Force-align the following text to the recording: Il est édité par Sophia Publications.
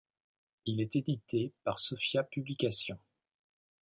Il 0.65 0.81
est 0.81 0.95
édité 0.95 1.53
par 1.63 1.77
Sophia 1.77 2.23
Publications. 2.23 2.97